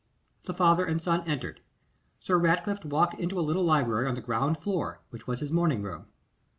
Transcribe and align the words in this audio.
The 0.45 0.53
father 0.55 0.83
and 0.83 0.99
son 0.99 1.21
entered. 1.27 1.61
Sir 2.19 2.39
Ratcliffe 2.39 2.83
walked 2.83 3.19
into 3.19 3.39
a 3.39 3.45
little 3.45 3.63
library 3.63 4.07
on 4.07 4.15
the 4.15 4.21
ground 4.21 4.57
floor, 4.57 4.99
which 5.11 5.27
was 5.27 5.41
his 5.41 5.51
morning 5.51 5.83
room. 5.83 6.07